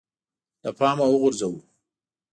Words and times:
له 0.63 0.69
پامه 0.77 1.05
وغورځوو 1.09 1.59